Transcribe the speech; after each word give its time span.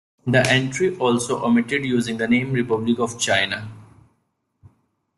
The 0.25 0.39
entry 0.49 0.97
also 0.97 1.45
omitted 1.45 1.85
using 1.85 2.17
the 2.17 2.27
name 2.27 2.53
"Republic 2.53 2.97
of 2.97 3.19
China". 3.19 3.71